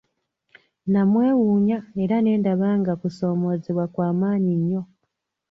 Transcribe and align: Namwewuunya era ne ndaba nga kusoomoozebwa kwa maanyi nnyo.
Namwewuunya 0.91 1.77
era 2.03 2.17
ne 2.21 2.33
ndaba 2.39 2.69
nga 2.79 2.93
kusoomoozebwa 3.01 3.85
kwa 3.93 4.07
maanyi 4.19 4.53
nnyo. 4.59 4.83